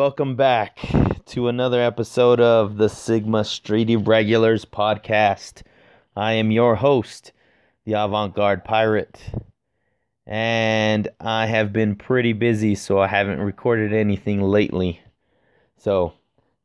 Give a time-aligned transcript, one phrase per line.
[0.00, 0.78] welcome back
[1.26, 5.60] to another episode of the Sigma Street Irregulars podcast.
[6.16, 7.32] I am your host,
[7.84, 9.20] the Avant Garde Pirate,
[10.26, 15.02] and I have been pretty busy, so I haven't recorded anything lately.
[15.76, 16.14] So,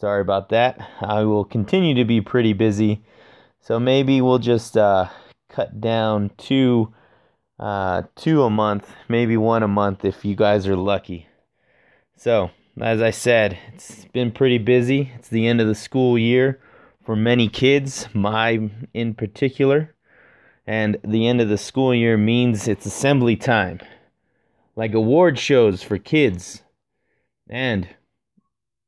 [0.00, 0.80] sorry about that.
[1.02, 3.02] I will continue to be pretty busy,
[3.60, 5.10] so maybe we'll just uh,
[5.50, 6.94] cut down to
[7.60, 11.26] uh, two a month, maybe one a month if you guys are lucky.
[12.16, 15.12] So, as I said, it's been pretty busy.
[15.16, 16.60] It's the end of the school year
[17.04, 19.94] for many kids, my in particular.
[20.66, 23.80] And the end of the school year means it's assembly time,
[24.76, 26.62] like award shows for kids.
[27.48, 27.88] And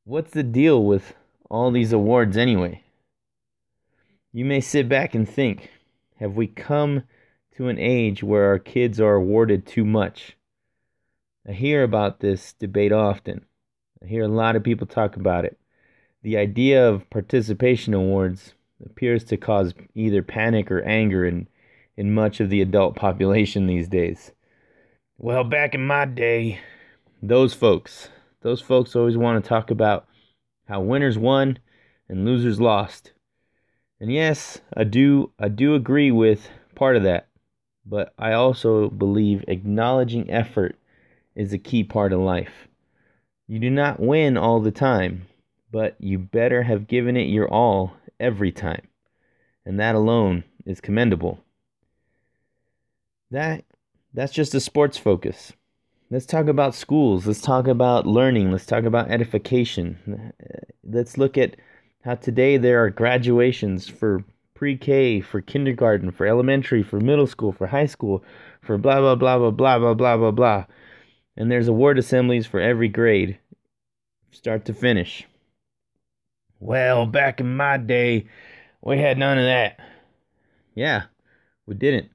[0.03, 1.15] what's the deal with
[1.49, 2.83] all these awards anyway?
[4.31, 5.71] You may sit back and think
[6.19, 7.03] have we come
[7.57, 10.37] to an age where our kids are awarded too much?
[11.49, 13.45] I hear about this debate often.
[14.03, 15.57] I hear a lot of people talk about it.
[16.23, 18.53] The idea of participation awards
[18.85, 21.47] appears to cause either panic or anger in,
[21.97, 24.31] in much of the adult population these days.
[25.17, 26.59] Well, back in my day,
[27.21, 28.09] those folks,
[28.41, 30.07] those folks always want to talk about
[30.67, 31.59] how winners won
[32.09, 33.13] and losers lost.
[33.99, 37.27] And yes, I do I do agree with part of that,
[37.85, 40.75] but I also believe acknowledging effort
[41.35, 42.67] is a key part of life.
[43.51, 45.27] You do not win all the time,
[45.73, 48.87] but you better have given it your all every time.
[49.65, 51.37] And that alone is commendable.
[53.29, 53.65] That
[54.13, 55.51] that's just a sports focus.
[56.09, 57.27] Let's talk about schools.
[57.27, 58.53] Let's talk about learning.
[58.53, 60.31] Let's talk about edification.
[60.85, 61.57] Let's look at
[62.05, 64.23] how today there are graduations for
[64.53, 68.23] pre K, for kindergarten, for elementary, for middle school, for high school,
[68.61, 70.65] for blah, blah, blah, blah, blah, blah, blah, blah, blah
[71.37, 73.37] and there's award assemblies for every grade,
[74.31, 75.27] start to finish.
[76.59, 78.27] Well, back in my day,
[78.81, 79.79] we had none of that.
[80.75, 81.03] Yeah,
[81.65, 82.11] we didn't.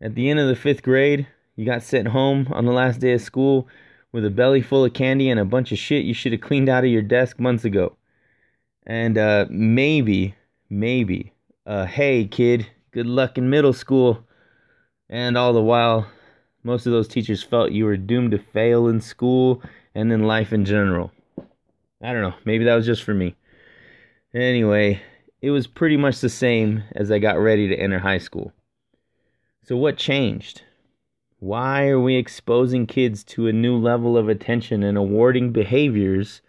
[0.00, 3.12] At the end of the fifth grade, you got sent home on the last day
[3.12, 3.68] of school
[4.12, 6.68] with a belly full of candy and a bunch of shit you should have cleaned
[6.68, 7.96] out of your desk months ago.
[8.86, 10.34] And uh, maybe,
[10.68, 11.32] maybe,
[11.66, 14.24] uh, hey kid, good luck in middle school.
[15.08, 16.06] And all the while,
[16.62, 19.62] most of those teachers felt you were doomed to fail in school
[19.94, 21.12] and in life in general.
[22.02, 23.36] I don't know, maybe that was just for me.
[24.34, 25.00] Anyway,
[25.40, 28.52] it was pretty much the same as I got ready to enter high school.
[29.62, 30.62] So, what changed?
[31.38, 36.40] Why are we exposing kids to a new level of attention and awarding behaviors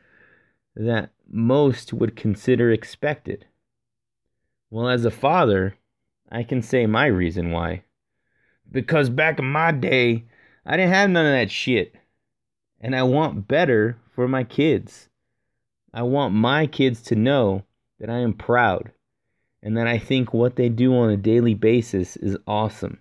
[0.75, 3.45] that most would consider expected?
[4.69, 5.77] Well, as a father,
[6.31, 7.83] I can say my reason why.
[8.71, 10.25] Because back in my day,
[10.65, 11.95] I didn't have none of that shit.
[12.79, 15.09] And I want better for my kids.
[15.93, 17.63] I want my kids to know
[17.99, 18.91] that I am proud
[19.63, 22.99] and that I think what they do on a daily basis is awesome.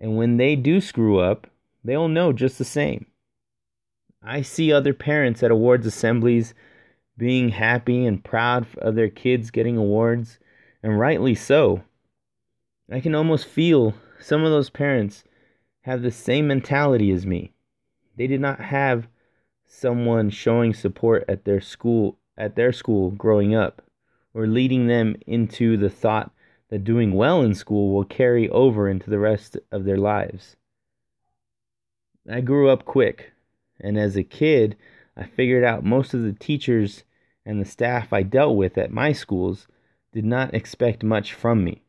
[0.00, 1.46] And when they do screw up,
[1.84, 3.06] they'll know just the same.
[4.22, 6.54] I see other parents at awards assemblies
[7.16, 10.38] being happy and proud of their kids getting awards,
[10.82, 11.82] and rightly so.
[12.90, 15.24] I can almost feel some of those parents
[15.82, 17.52] have the same mentality as me.
[18.16, 19.08] They did not have
[19.74, 23.80] someone showing support at their school at their school growing up
[24.34, 26.30] or leading them into the thought
[26.68, 30.56] that doing well in school will carry over into the rest of their lives.
[32.30, 33.32] I grew up quick,
[33.80, 34.76] and as a kid,
[35.16, 37.04] I figured out most of the teachers
[37.44, 39.68] and the staff I dealt with at my schools
[40.12, 41.82] did not expect much from me.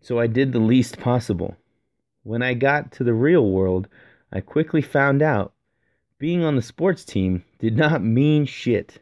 [0.00, 1.56] So I did the least possible.
[2.24, 3.88] When I got to the real world,
[4.32, 5.52] I quickly found out
[6.18, 9.00] being on the sports team did not mean shit.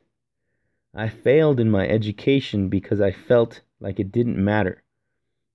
[0.95, 4.83] I failed in my education because I felt like it didn't matter.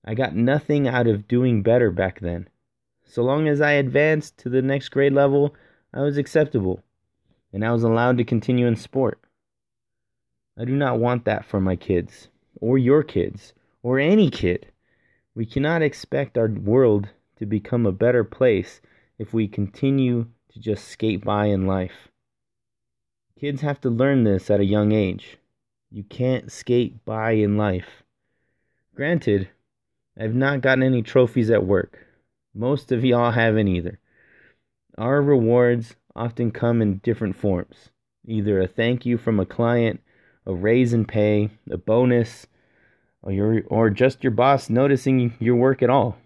[0.04, 2.48] I got nothing out of doing better back then.
[3.04, 5.54] So long as I advanced to the next grade level,
[5.94, 6.82] I was acceptable,
[7.52, 9.20] and I was allowed to continue in sport.
[10.58, 12.28] I do not want that for my kids,
[12.60, 14.66] or your kids, or any kid.
[15.34, 18.80] We cannot expect our world to become a better place
[19.18, 22.08] if we continue to just skate by in life.
[23.38, 25.38] Kids have to learn this at a young age.
[25.90, 28.02] You can't skate by in life.
[28.94, 29.48] Granted,
[30.18, 32.06] I've not gotten any trophies at work.
[32.54, 33.98] Most of y'all haven't either.
[34.98, 37.88] Our rewards often come in different forms
[38.24, 40.00] either a thank you from a client,
[40.46, 42.46] a raise in pay, a bonus,
[43.20, 46.16] or, your, or just your boss noticing your work at all.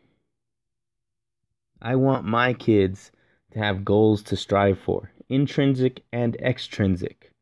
[1.81, 3.13] I want my kids
[3.57, 7.33] have goals to strive for, intrinsic and extrinsic.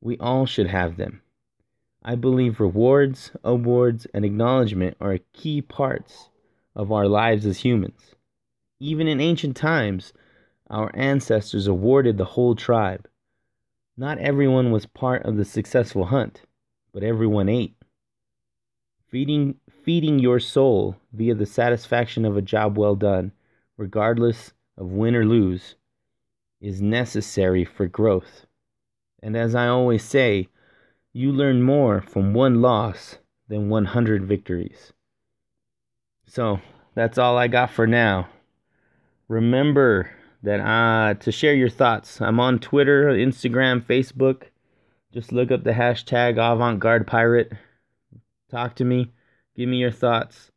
[0.00, 1.22] We all should have them.
[2.02, 6.30] I believe rewards, awards, and acknowledgement are key parts
[6.74, 8.14] of our lives as humans.
[8.80, 10.12] Even in ancient times,
[10.70, 13.08] our ancestors awarded the whole tribe.
[13.96, 16.42] Not everyone was part of the successful hunt,
[16.92, 17.74] but everyone ate.
[19.08, 23.32] Feeding, feeding your soul via the satisfaction of a job well done,
[23.76, 25.74] regardless of win or lose,
[26.60, 28.46] is necessary for growth.
[29.22, 30.48] And as I always say,
[31.12, 34.92] you learn more from one loss than 100 victories.
[36.26, 36.60] So
[36.94, 38.28] that's all I got for now.
[39.28, 40.10] Remember
[40.42, 42.20] that uh, to share your thoughts.
[42.20, 44.44] I'm on Twitter, Instagram, Facebook.
[45.12, 47.52] Just look up the hashtag avant garde pirate.
[48.50, 49.12] Talk to me.
[49.56, 50.50] Give me your thoughts.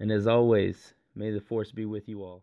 [0.00, 2.42] And as always, may the force be with you all.